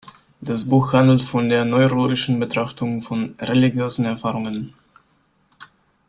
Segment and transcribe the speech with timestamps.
[0.39, 4.73] Das Buch handelt von der neurologischen Betrachtung von religiösen Erfahrungen.